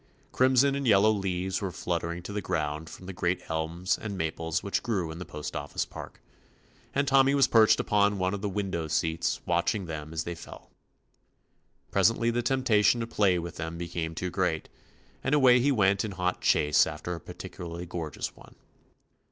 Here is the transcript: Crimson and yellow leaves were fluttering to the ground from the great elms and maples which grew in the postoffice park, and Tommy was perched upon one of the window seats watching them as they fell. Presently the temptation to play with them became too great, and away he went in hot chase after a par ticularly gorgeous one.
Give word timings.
Crimson 0.31 0.73
and 0.73 0.87
yellow 0.87 1.11
leaves 1.11 1.61
were 1.61 1.69
fluttering 1.71 2.23
to 2.23 2.33
the 2.33 2.41
ground 2.41 2.89
from 2.89 3.05
the 3.05 3.13
great 3.13 3.39
elms 3.51 3.99
and 3.99 4.17
maples 4.17 4.63
which 4.63 4.81
grew 4.81 5.11
in 5.11 5.19
the 5.19 5.25
postoffice 5.25 5.85
park, 5.85 6.19
and 6.95 7.07
Tommy 7.07 7.35
was 7.35 7.45
perched 7.47 7.79
upon 7.79 8.17
one 8.17 8.33
of 8.33 8.41
the 8.41 8.49
window 8.49 8.87
seats 8.87 9.41
watching 9.45 9.85
them 9.85 10.11
as 10.11 10.23
they 10.23 10.33
fell. 10.33 10.71
Presently 11.91 12.31
the 12.31 12.41
temptation 12.41 12.99
to 12.99 13.05
play 13.05 13.37
with 13.37 13.57
them 13.57 13.77
became 13.77 14.15
too 14.15 14.31
great, 14.31 14.69
and 15.23 15.35
away 15.35 15.59
he 15.59 15.71
went 15.71 16.03
in 16.03 16.13
hot 16.13 16.41
chase 16.41 16.87
after 16.87 17.13
a 17.13 17.19
par 17.19 17.35
ticularly 17.35 17.87
gorgeous 17.87 18.35
one. 18.35 18.55